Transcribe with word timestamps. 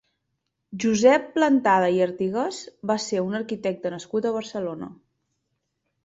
Josep 0.83 1.25
Plantada 1.33 1.89
i 1.97 1.99
Artigas 2.05 2.61
va 2.91 2.95
ser 3.03 3.21
un 3.25 3.39
arquitecte 3.41 3.91
nascut 3.97 4.29
a 4.31 4.33
Barcelona. 4.39 4.89